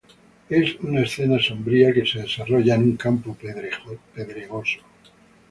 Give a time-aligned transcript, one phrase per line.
[0.49, 4.79] Es una escena sombría que se desarrolla en un campo pedregoso.